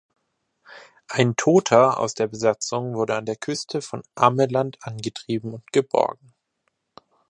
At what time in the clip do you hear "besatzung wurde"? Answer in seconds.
2.25-3.15